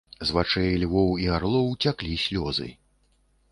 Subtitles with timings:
[0.27, 2.69] З вачэй львоў і арлоў цяклі слёзы.